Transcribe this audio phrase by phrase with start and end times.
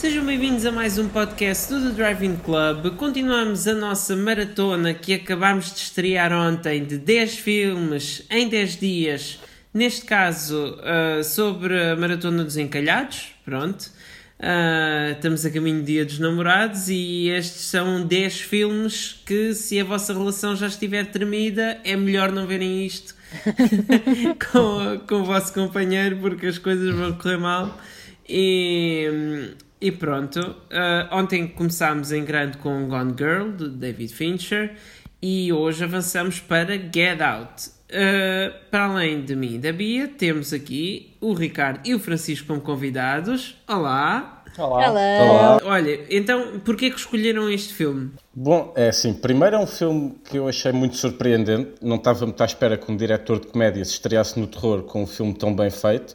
[0.00, 2.96] Sejam bem-vindos a mais um podcast do The Driving Club.
[2.96, 9.38] Continuamos a nossa maratona que acabámos de estrear ontem de 10 filmes em 10 dias.
[9.74, 13.34] Neste caso, uh, sobre a Maratona dos Encalhados.
[13.44, 13.90] Pronto.
[14.38, 19.78] Uh, estamos a caminho do Dia dos Namorados e estes são 10 filmes que, se
[19.78, 23.14] a vossa relação já estiver tremida, é melhor não verem isto
[24.50, 27.78] com, com o vosso companheiro porque as coisas vão correr mal.
[28.26, 34.74] E, e pronto, uh, ontem começámos em grande com Gone Girl, de David Fincher,
[35.22, 37.70] e hoje avançamos para Get Out.
[37.90, 42.46] Uh, para além de mim e da Bia, temos aqui o Ricardo e o Francisco
[42.48, 43.56] como convidados.
[43.66, 44.44] Olá!
[44.58, 44.90] Olá!
[44.90, 45.60] Olá.
[45.64, 48.10] Olha, então, porquê que escolheram este filme?
[48.34, 51.72] Bom, é assim, primeiro é um filme que eu achei muito surpreendente.
[51.80, 55.02] Não estava muito à espera que um diretor de comédia se estreasse no terror com
[55.02, 56.14] um filme tão bem feito.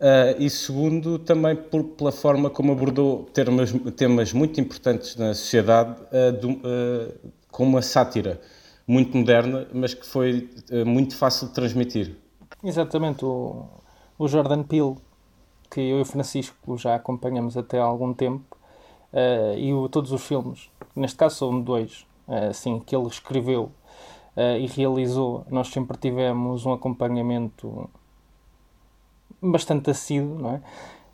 [0.00, 6.00] Uh, e segundo, também por, pela forma como abordou temas, temas muito importantes na sociedade
[6.12, 8.40] uh, do, uh, com uma sátira
[8.86, 10.48] muito moderna, mas que foi
[10.86, 12.16] muito fácil de transmitir.
[12.64, 13.66] Exatamente, o,
[14.18, 14.94] o Jordan Peele,
[15.70, 18.56] que eu e o Francisco já acompanhamos até há algum tempo,
[19.58, 22.06] e o, todos os filmes, neste caso são dois,
[22.48, 23.70] assim, que ele escreveu
[24.58, 27.90] e realizou, nós sempre tivemos um acompanhamento
[29.40, 30.60] bastante assíduo, não é?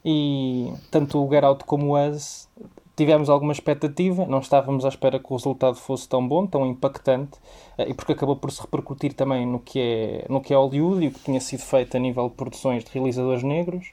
[0.05, 2.49] E tanto o Get Out como o Us
[2.97, 7.39] tivemos alguma expectativa, não estávamos à espera que o resultado fosse tão bom, tão impactante,
[7.77, 11.05] eh, e porque acabou por se repercutir também no que é, no que é Hollywood
[11.05, 13.93] e o que tinha sido feito a nível de produções de realizadores negros.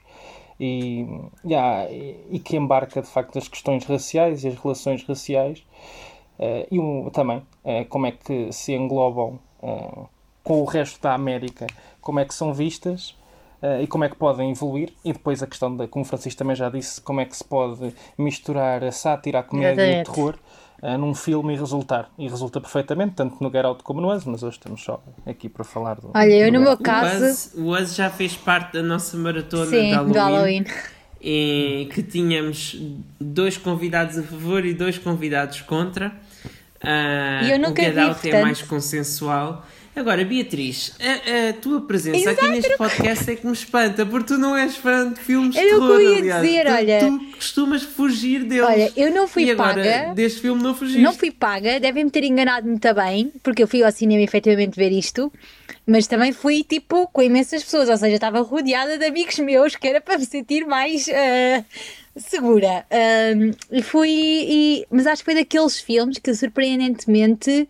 [0.60, 1.06] E,
[1.44, 5.58] yeah, e que embarca de facto as questões raciais e as relações raciais
[6.38, 9.40] uh, e um, também uh, como é que se englobam
[10.44, 11.66] com o resto da América,
[12.00, 13.16] como é que são vistas
[13.82, 16.56] e como é que podem evoluir, e depois a questão, da, como o Francisco também
[16.56, 20.34] já disse, como é que se pode misturar a sátira, a comédia e o terror
[20.82, 22.10] uh, num filme e resultar.
[22.18, 25.48] E resulta perfeitamente, tanto no Get Out como no Us, mas hoje estamos só aqui
[25.48, 26.10] para falar do.
[26.12, 27.50] Olha, eu do no meu caso.
[27.60, 30.12] O Us, já fez parte da nossa maratona Sim, de Halloween.
[30.12, 30.64] do Halloween.
[31.24, 32.76] E que tínhamos
[33.20, 36.08] dois convidados a favor e dois convidados contra.
[36.82, 38.42] Uh, E eu nunca o Get vi, Out é portanto.
[38.42, 39.64] mais consensual.
[39.94, 44.28] Agora, Beatriz, a, a tua presença aqui Exato, neste podcast é que me espanta, porque
[44.28, 46.42] tu não és fã de filmes de o que terror, eu ia aliás.
[46.42, 46.98] dizer, tu, olha.
[47.00, 48.64] tu costumas fugir deles.
[48.64, 50.14] Olha, eu não fui e agora, paga.
[50.14, 51.00] deste filme não fugiste.
[51.02, 54.92] Não fui paga, devem-me ter enganado muito bem, porque eu fui ao cinema efetivamente ver
[54.92, 55.30] isto,
[55.86, 59.86] mas também fui tipo com imensas pessoas, ou seja, estava rodeada de amigos meus que
[59.88, 61.64] era para me sentir mais ah,
[62.16, 62.86] segura.
[63.70, 67.68] E fui, e- mas acho que foi daqueles filmes que surpreendentemente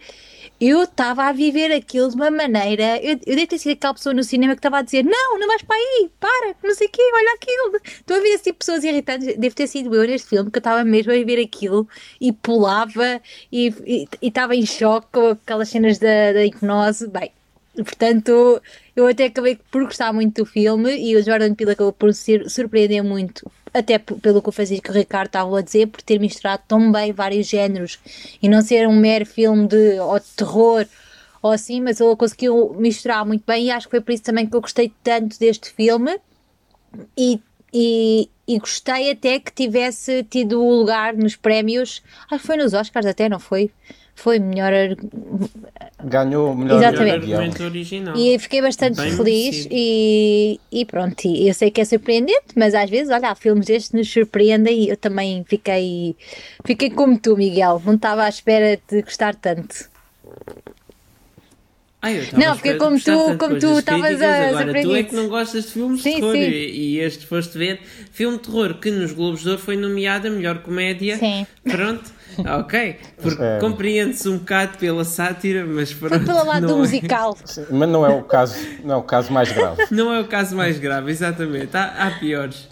[0.60, 2.96] eu estava a viver aquilo de uma maneira.
[3.02, 5.46] Eu, eu devo ter sido aquela pessoa no cinema que estava a dizer: Não, não
[5.48, 7.80] vais para aí, para, não sei o quê, olha aquilo.
[7.84, 9.36] Estou a ver de pessoas irritantes.
[9.36, 11.88] Devo ter sido eu neste filme que eu estava mesmo a ver aquilo
[12.20, 13.20] e pulava
[13.50, 13.74] e
[14.20, 17.08] estava em choque com aquelas cenas da, da hipnose.
[17.08, 17.32] Bem,
[17.76, 18.60] portanto,
[18.94, 22.48] eu até acabei por gostar muito do filme e o Jordan Peele acabou por ser,
[22.50, 23.50] surpreender muito.
[23.72, 26.92] Até pelo que o Francisco e o Ricardo estavam a dizer, por ter misturado tão
[26.92, 27.98] bem vários géneros
[28.42, 30.86] e não ser um mero filme de, ou de terror
[31.42, 34.46] ou assim, mas ele conseguiu misturar muito bem e acho que foi por isso também
[34.46, 36.20] que eu gostei tanto deste filme
[37.16, 37.40] e,
[37.72, 43.06] e, e gostei até que tivesse tido lugar nos prémios, acho que foi nos Oscars
[43.06, 43.70] até, não foi?
[44.14, 44.72] Foi melhor
[46.04, 47.26] Ganhou o melhor Exatamente.
[47.26, 47.38] guião.
[47.40, 48.16] argumento original.
[48.16, 52.90] e fiquei bastante Bem feliz e, e pronto, eu sei que é surpreendente, mas às
[52.90, 56.14] vezes, olha, há filmes destes nos surpreendem e eu também fiquei,
[56.64, 59.90] fiquei como tu, Miguel, não estava à espera de gostar tanto.
[62.04, 64.80] Estava Não, porque de como tu- como com tu as estavas a Agora, tu é
[64.82, 65.04] surpreender.
[65.08, 66.40] que não gostas de filmes de Sim, terror sim.
[66.40, 67.80] E, e este foste ver.
[68.10, 71.16] Filme de terror que nos Globos de Ouro foi nomeado a melhor comédia.
[71.16, 71.46] Sim.
[71.62, 72.97] Pronto, ok.
[73.20, 73.59] Porque É.
[73.60, 76.25] compreende-se um bocado pela sátira, mas Foi pronto.
[76.25, 76.78] pelo lado não do é.
[76.78, 77.37] musical.
[77.44, 79.87] Sim, Mas não é o caso, não é o caso mais grave.
[79.91, 81.76] Não é o caso mais grave, exatamente.
[81.76, 82.69] Há, há piores.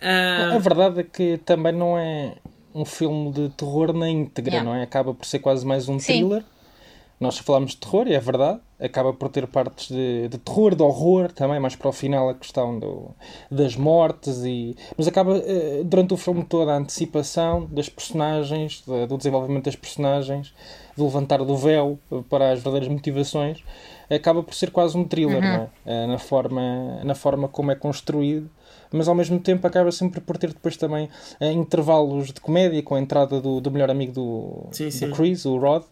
[0.00, 2.34] Ah, A verdade é que também não é
[2.74, 4.70] um filme de terror na íntegra, Yeah.
[4.70, 4.82] não é?
[4.82, 6.06] Acaba por ser quase mais um Sim.
[6.20, 6.44] thriller.
[7.18, 8.60] Nós falamos de terror, e é verdade.
[8.78, 12.34] Acaba por ter partes de, de terror, de horror, também mais para o final a
[12.34, 13.10] questão do,
[13.50, 14.44] das mortes.
[14.44, 14.76] E...
[14.96, 20.52] Mas acaba, eh, durante o filme todo, a antecipação das personagens, do desenvolvimento das personagens,
[20.96, 21.98] do levantar do véu
[22.30, 23.62] para as verdadeiras motivações,
[24.10, 25.68] acaba por ser quase um thriller, não é?
[25.84, 28.48] Eh, Na forma, na forma como é construído
[28.92, 31.08] mas ao mesmo tempo acaba sempre por ter depois também
[31.40, 35.08] eh, intervalos de comédia com a entrada do, do melhor amigo do, Sim, sim.
[35.08, 35.82] do Chris, o Rod,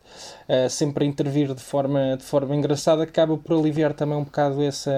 [0.48, 4.22] eh, sempre a intervir de forma, de forma engraçada, que acaba por aliviar também um
[4.24, 4.90] bocado esse,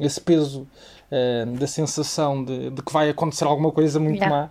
[0.00, 0.66] esse peso
[1.10, 4.34] eh, da sensação de, de que vai acontecer alguma coisa muito Yeah.
[4.36, 4.50] má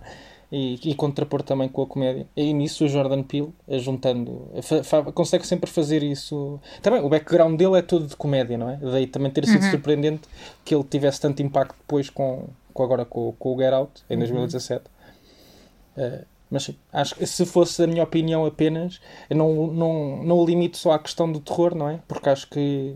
[0.51, 2.27] e, e contrapor também com a comédia.
[2.35, 6.59] E nisso o Jordan Peele, eh, juntando, fa, fa, consegue sempre fazer isso.
[6.81, 8.77] Também o background dele é todo de comédia, não é?
[8.77, 9.71] Daí também ter sido uhum.
[9.71, 10.27] surpreendente
[10.63, 14.17] que ele tivesse tanto impacto depois com, com agora com, com o Get Out em
[14.17, 14.83] 2017.
[15.97, 16.05] Uhum.
[16.05, 20.45] Uh, mas acho que se fosse a minha opinião apenas, eu não, não, não o
[20.45, 21.99] limito só à questão do terror, não é?
[22.07, 22.95] Porque acho que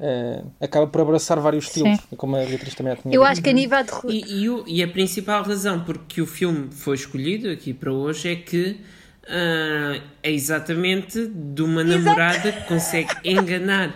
[0.00, 2.16] Uh, acaba por abraçar vários estilos, Sim.
[2.16, 3.90] como a Beatriz também tinha Eu acho que a nível de...
[4.08, 8.36] E, e, e, a principal razão porque o filme foi escolhido aqui para hoje é
[8.36, 8.80] que
[9.24, 11.98] uh, é exatamente de uma Exato.
[11.98, 13.94] namorada que consegue enganar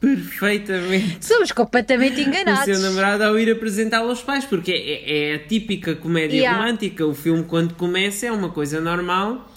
[0.00, 1.24] perfeitamente.
[1.24, 2.62] Somos completamente enganados.
[2.62, 6.58] O seu namorado ao ir apresentá-lo aos pais, porque é, é, a típica comédia yeah.
[6.58, 7.06] romântica.
[7.06, 9.48] O filme, quando começa, é uma coisa normal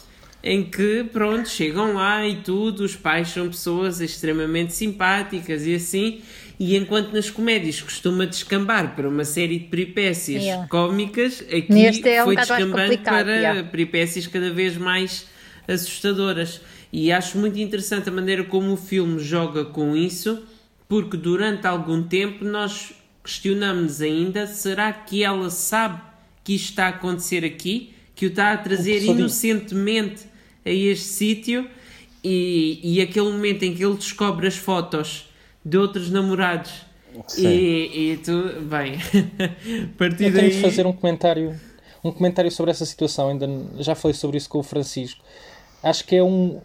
[0.43, 6.21] em que, pronto, chegam lá e tudo, os pais são pessoas extremamente simpáticas e assim,
[6.59, 10.67] e enquanto nas comédias costuma descambar para uma série de peripécias yeah.
[10.67, 13.63] cómicas, aqui é um foi descambando para yeah.
[13.63, 15.27] peripécias cada vez mais
[15.67, 16.61] assustadoras.
[16.91, 20.43] E acho muito interessante a maneira como o filme joga com isso,
[20.87, 22.93] porque durante algum tempo nós
[23.23, 26.01] questionamos ainda: será que ela sabe
[26.43, 27.93] que isto está a acontecer aqui?
[28.17, 30.25] Que o está a trazer inocentemente
[30.65, 31.69] a este sítio?
[32.21, 35.29] E, e aquele momento em que ele descobre as fotos
[35.63, 36.87] de outros namorados
[37.37, 38.97] e, e, tu, bem,
[39.97, 40.49] partir Eu tenho daí...
[40.51, 41.59] de fazer um comentário,
[42.03, 43.47] um comentário sobre essa situação, ainda
[43.79, 45.23] já falei sobre isso com o Francisco.
[45.81, 46.59] Acho que é um,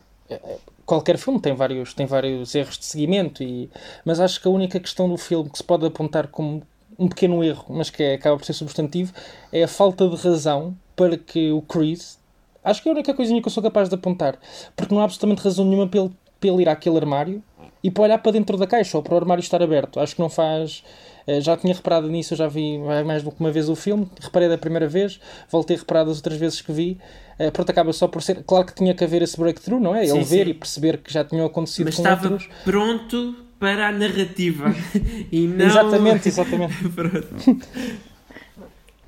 [0.85, 3.71] qualquer filme tem vários, tem vários erros de seguimento, e,
[4.05, 6.63] mas acho que a única questão do filme que se pode apontar como
[6.99, 9.13] um pequeno erro, mas que é, acaba por ser substantivo,
[9.51, 12.19] é a falta de razão para que o Chris.
[12.65, 14.39] Acho que é a única coisinha que eu sou capaz de apontar,
[14.77, 17.43] porque não há absolutamente razão nenhuma para ele, para ele ir àquele armário
[17.83, 19.99] e para olhar para dentro da caixa ou para o armário estar aberto.
[19.99, 20.85] Acho que não faz.
[21.27, 24.09] Eh, já tinha reparado nisso, eu já vi mais do que uma vez o filme,
[24.21, 25.19] reparei da primeira vez,
[25.51, 26.99] voltei a reparar das outras vezes que vi.
[27.41, 28.45] Uh, pronto, acaba só por ser.
[28.45, 30.07] Claro que tinha que haver esse breakthrough, não é?
[30.07, 30.51] Sim, Ele ver sim.
[30.51, 32.49] e perceber que já tinham acontecido Mas com estava outros.
[32.65, 34.73] pronto para a narrativa
[35.33, 35.67] e não.
[35.67, 36.75] Exatamente, exatamente.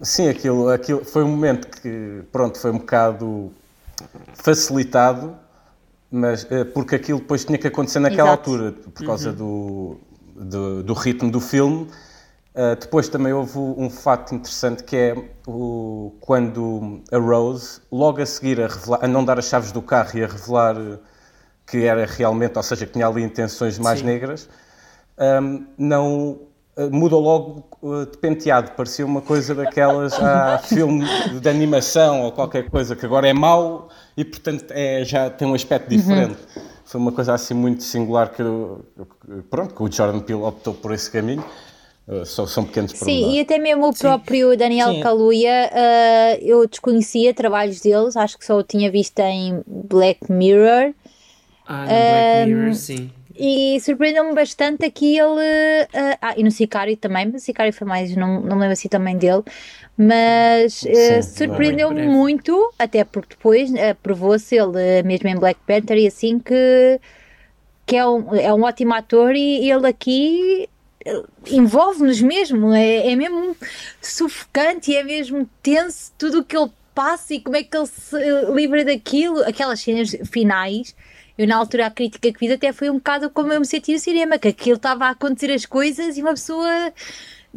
[0.04, 3.52] Sim, aquilo, aquilo foi um momento que, pronto, foi um bocado
[4.34, 5.36] facilitado,
[6.10, 8.50] mas uh, porque aquilo depois tinha que acontecer naquela Exato.
[8.50, 9.36] altura, por causa uhum.
[9.36, 10.00] do,
[10.36, 11.88] do, do ritmo do filme
[12.54, 18.26] Uh, depois também houve um fato interessante que é o, quando a Rose, logo a
[18.26, 20.76] seguir a, revelar, a, não dar as chaves do carro e a revelar
[21.66, 24.06] que era realmente, ou seja, que tinha ali intenções mais Sim.
[24.06, 24.48] negras,
[25.18, 26.42] um, não
[26.76, 28.72] uh, mudou logo uh, de penteado.
[28.72, 31.04] Parecia uma coisa daquelas a filme
[31.40, 35.54] de animação ou qualquer coisa que agora é mau e portanto é, já tem um
[35.54, 36.38] aspecto diferente.
[36.56, 36.62] Uhum.
[36.84, 38.42] Foi uma coisa assim muito singular que,
[39.50, 41.44] pronto, que o Jordan Peele optou por esse caminho.
[42.06, 44.56] Uh, são, são pequenos Sim, e até mesmo o próprio Sim.
[44.58, 45.00] Daniel Sim.
[45.00, 50.92] Kaluuya, uh, eu desconhecia trabalhos deles, acho que só o tinha visto em Black Mirror.
[51.66, 53.10] Ah, no Black Mirror, sim.
[53.36, 55.32] E surpreendeu-me bastante aqui ele.
[55.32, 58.72] Uh, ah, e no Sicário também, mas o Sicário foi mais, não, não me lembro
[58.72, 59.42] assim também dele.
[59.96, 66.06] Mas uh, surpreendeu-me muito, até porque depois uh, provou-se ele, mesmo em Black Panther, e
[66.06, 67.00] assim que,
[67.84, 69.34] que é, um, é um ótimo ator.
[69.34, 70.68] E ele aqui
[71.50, 73.56] envolve-nos mesmo, é, é mesmo
[74.00, 77.86] sufocante e é mesmo tenso tudo o que ele passa e como é que ele
[77.86, 78.16] se
[78.54, 80.94] livra daquilo, aquelas cenas finais.
[81.36, 83.92] Eu, na altura, a crítica que fiz até foi um bocado como eu me senti
[83.92, 86.92] no cinema, que aquilo estava a acontecer as coisas e uma pessoa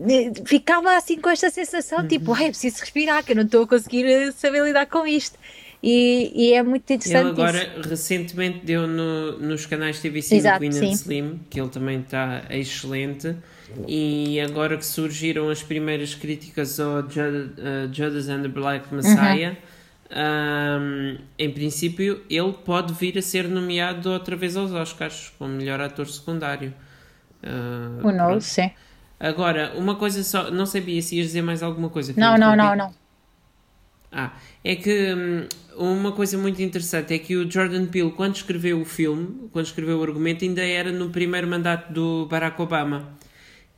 [0.10, 2.08] eh, ficava assim com esta sensação, uhum.
[2.08, 5.38] tipo, ai, preciso respirar, que eu não estou a conseguir eh, saber lidar com isto.
[5.82, 7.22] E, e, é muito interessante.
[7.22, 7.90] Ele agora isso.
[7.90, 13.36] recentemente deu no, nos canais TV5 Exato, Queen and Slim, que ele também está excelente.
[13.88, 17.04] E agora que surgiram as primeiras críticas ao uh,
[17.92, 19.56] Judas and the Black Messiah, uhum.
[20.10, 25.82] Um, em princípio ele pode vir a ser nomeado outra vez aos Oscars como melhor
[25.82, 26.74] ator secundário.
[27.44, 28.72] Uh, o sim.
[29.20, 32.14] Agora, uma coisa só, não sabia se ias dizer mais alguma coisa.
[32.16, 32.94] Não, não, não, não.
[34.12, 34.32] Ah,
[34.64, 38.86] é que hum, uma coisa muito interessante é que o Jordan Peele, quando escreveu o
[38.86, 43.18] filme, quando escreveu o argumento, ainda era no primeiro mandato do Barack Obama.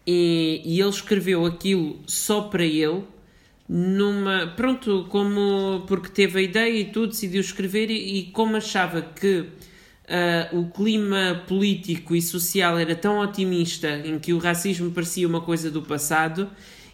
[0.06, 3.04] E, e ele escreveu aquilo só para ele,
[3.70, 4.48] numa.
[4.56, 5.86] Pronto, como.
[5.88, 9.46] Porque teve a ideia e tudo, decidiu escrever, e, e como achava que.
[10.10, 15.40] Uh, o clima político e social era tão otimista, em que o racismo parecia uma
[15.40, 16.50] coisa do passado,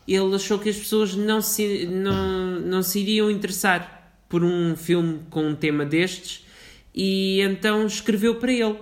[0.06, 5.22] ele achou que as pessoas não se, não, não se iriam interessar por um filme
[5.30, 6.46] com um tema destes
[6.94, 8.80] e então escreveu para ele.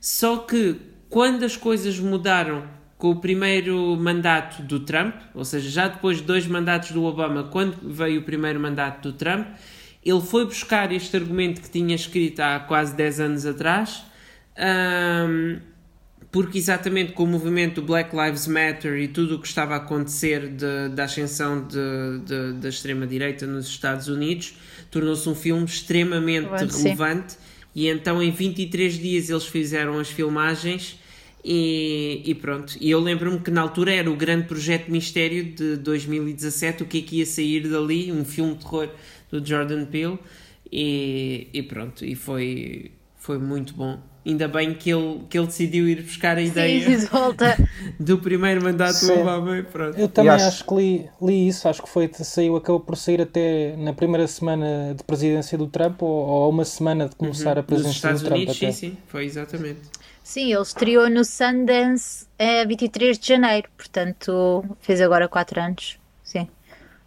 [0.00, 0.76] Só que
[1.08, 2.66] quando as coisas mudaram
[3.02, 7.42] com o primeiro mandato do Trump, ou seja, já depois de dois mandatos do Obama,
[7.42, 9.44] quando veio o primeiro mandato do Trump,
[10.04, 14.04] ele foi buscar este argumento que tinha escrito há quase 10 anos atrás,
[14.56, 15.58] um,
[16.30, 20.50] porque exatamente com o movimento Black Lives Matter e tudo o que estava a acontecer
[20.50, 24.54] de, da ascensão de, de, da extrema-direita nos Estados Unidos,
[24.92, 27.34] tornou-se um filme extremamente relevante.
[27.74, 31.01] E então, em 23 dias, eles fizeram as filmagens
[31.44, 35.76] e, e, pronto, e eu lembro-me que na altura era o grande projeto mistério de
[35.76, 38.88] 2017, o que é que ia sair dali, um filme de terror
[39.30, 40.18] do Jordan Peele,
[40.70, 43.98] e, e pronto, e foi, foi muito bom.
[44.24, 47.56] Ainda bem que ele, que ele decidiu ir buscar a ideia Sim, volta.
[47.98, 49.98] do primeiro mandato do Obama pronto.
[49.98, 50.46] Eu também acho...
[50.46, 50.64] acho...
[50.64, 54.94] que li, li isso, acho que foi, saiu, acabou por sair até na primeira semana
[54.96, 57.60] de presidência do Trump ou, ou uma semana de começar uhum.
[57.60, 58.36] a presidência Nos do Trump.
[58.36, 58.70] Unidos, até.
[58.70, 59.80] Sim, sim, foi exatamente.
[60.22, 65.98] Sim, ele estreou no Sundance a 23 de janeiro, portanto fez agora 4 anos.
[66.22, 66.48] Sim,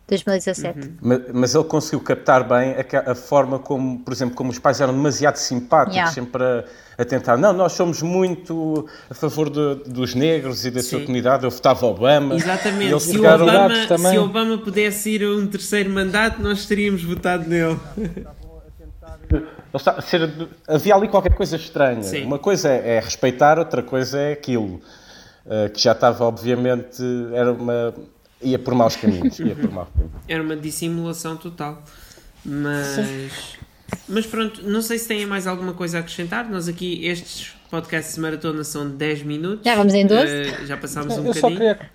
[0.08, 0.80] 2017.
[0.80, 0.94] Uhum.
[1.02, 4.82] Mas, mas ele conseguiu captar bem a, a, forma como, por exemplo, como os pais
[4.82, 6.12] eram demasiado simpáticos, Yeah.
[6.14, 6.66] sempre a,
[6.98, 7.38] a tentar.
[7.38, 11.06] Não, nós somos muito a favor de- dos negros e da sua Sim.
[11.06, 11.44] comunidade.
[11.46, 12.36] Eu votava Obama.
[12.36, 12.90] Exatamente.
[12.90, 14.12] E eles Se o, Obama, também.
[14.12, 17.80] se Obama pudesse ir a um terceiro mandato, nós teríamos votado nele.
[19.78, 22.04] Está a ser- havia ali qualquer coisa estranha.
[22.04, 22.24] Sim.
[22.24, 24.82] Uma coisa é, é respeitar, outra coisa é aquilo.
[25.46, 27.02] Uh, que já estava, obviamente,
[27.34, 27.94] era uma.
[28.42, 29.38] ia por maus caminhos.
[29.40, 30.14] Ia por maus caminhos.
[30.28, 31.84] Era uma dissimulação total.
[32.44, 33.58] Mas.
[34.08, 36.50] Mas pronto, não sei se têm mais alguma coisa a acrescentar.
[36.50, 39.64] Nós aqui, estes podcasts de maratona são de 10 minutos.
[39.64, 40.26] Já vamos em 12?
[40.28, 41.76] Eh, já passámos um eu só bocadinho.
[41.76, 41.90] queria.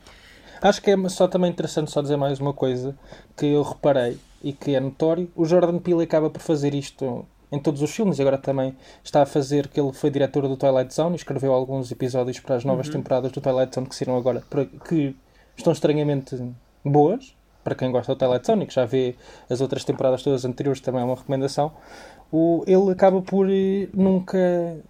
[0.63, 2.95] Acho que é só também interessante só dizer mais uma coisa
[3.37, 5.31] que eu reparei e que é notório.
[5.35, 9.23] O Jordan Peele acaba por fazer isto em todos os filmes e agora também está
[9.23, 12.64] a fazer que ele foi diretor do Twilight Zone e escreveu alguns episódios para as
[12.64, 14.42] novas temporadas do Twilight Zone que saíram agora,
[14.88, 15.16] que
[15.57, 16.40] estão estranhamente
[16.85, 17.37] boas.
[17.62, 19.14] Para quem gosta do Twilight Zone e que já vê
[19.49, 21.73] as outras temporadas todas anteriores, também é uma recomendação.
[22.33, 24.80] O, ele acaba por eh, nunca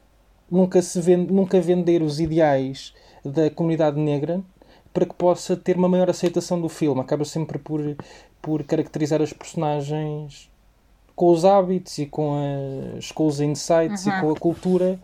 [0.50, 2.92] nunca, se vende, nunca vender os ideais
[3.24, 4.42] da comunidade negra
[4.92, 7.00] para que possa ter uma maior aceitação do filme.
[7.00, 7.80] Acaba sempre por,
[8.42, 10.50] por caracterizar as personagens
[11.20, 12.32] com os hábitos e com,
[12.96, 14.98] as, com os insights e com a cultura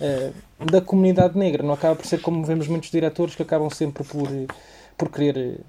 [0.00, 1.62] eh, da comunidade negra.
[1.62, 4.26] Não acaba por ser como vemos muitos diretores que acabam sempre por,
[4.98, 5.60] por querer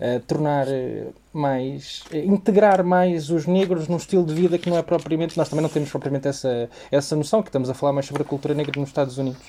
[0.00, 2.02] eh, tornar eh, mais.
[2.10, 5.38] eh, integrar mais os negros num estilo de vida que não é propriamente.
[5.38, 8.26] Nós também não temos propriamente essa, essa noção, que estamos a falar mais sobre a
[8.26, 9.40] cultura negra nos Estados Unidos.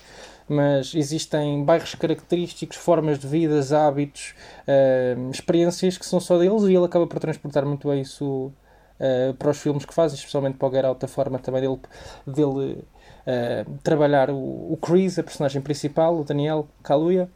[0.48, 4.36] Mas existem bairros característicos, formas de vida, hábitos,
[4.68, 8.54] eh, experiências que são só deles e ele acaba por transportar muito bem isso
[9.00, 11.80] eh, para os filmes que faz, especialmente para o Get Out, a forma também dele,
[12.26, 12.84] dele
[13.26, 17.30] eh, trabalhar o, o Chris, a personagem principal, o Daniel Kaluuya,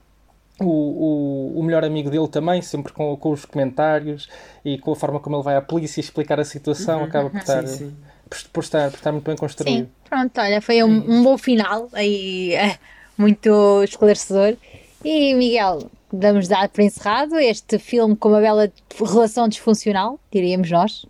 [0.59, 4.29] o, o, o melhor amigo dele também, sempre com, com os comentários
[4.63, 7.67] e com a forma como ele vai à polícia explicar a situação, acaba por estar,
[7.67, 7.95] Sim, sim.
[8.29, 9.85] Por, por estar, por estar muito bem construído.
[9.85, 12.77] Sim, pronto, olha, foi um, um bom final aí, eh,
[13.17, 14.55] muito esclarecedor.
[15.03, 21.05] E Miguel, vamos dar por encerrado este filme com uma bela relação disfuncional, diríamos nós.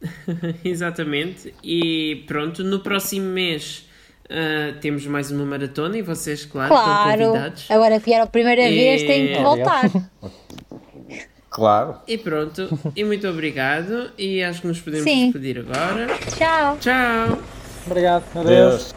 [0.64, 1.54] Exatamente.
[1.62, 3.86] E pronto, no próximo mês
[4.28, 7.66] ah, temos mais uma maratona e vocês, claro, estão Claro, convidados.
[7.70, 9.90] agora que vieram a primeira E- vez, têm que voltar.
[11.52, 11.96] Claro.
[12.06, 14.12] E pronto, e muito obrigado.
[14.16, 15.24] E acho que nos podemos Sim.
[15.32, 16.06] despedir agora.
[16.38, 16.78] Tchau.
[16.78, 17.42] Tchau!
[17.86, 18.46] Obrigado, adeus.
[18.46, 18.94] Deus.